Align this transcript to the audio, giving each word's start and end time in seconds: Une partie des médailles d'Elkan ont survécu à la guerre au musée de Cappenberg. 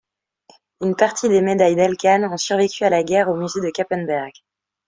Une 0.81 0.95
partie 0.95 1.29
des 1.29 1.43
médailles 1.43 1.75
d'Elkan 1.75 2.23
ont 2.23 2.35
survécu 2.37 2.83
à 2.85 2.89
la 2.89 3.03
guerre 3.03 3.29
au 3.29 3.35
musée 3.35 3.61
de 3.61 3.69
Cappenberg. 3.69 4.31